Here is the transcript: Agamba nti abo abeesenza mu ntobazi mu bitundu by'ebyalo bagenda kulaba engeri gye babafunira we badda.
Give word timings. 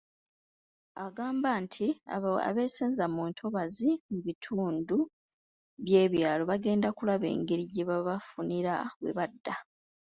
Agamba 1.05 1.49
nti 1.63 1.87
abo 2.15 2.33
abeesenza 2.49 3.05
mu 3.13 3.23
ntobazi 3.31 3.89
mu 4.09 4.19
bitundu 4.25 4.97
by'ebyalo 5.83 6.43
bagenda 6.51 6.89
kulaba 6.97 7.25
engeri 7.35 7.63
gye 7.73 7.83
babafunira 7.89 8.73
we 9.01 9.11
badda. 9.17 9.55